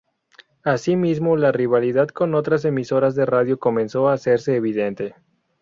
Asimismo, 0.63 1.37
la 1.37 1.51
rivalidad 1.51 2.07
con 2.07 2.33
otras 2.33 2.65
emisoras 2.65 3.13
de 3.13 3.27
radio 3.27 3.59
comenzó 3.59 4.09
a 4.09 4.13
hacerse 4.13 4.55
evidente. 4.55 5.13